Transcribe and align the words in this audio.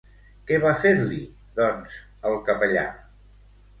Què 0.51 0.57
va 0.63 0.69
fer-li, 0.83 1.21
doncs, 1.61 1.99
el 2.31 2.41
capellà? 2.49 2.87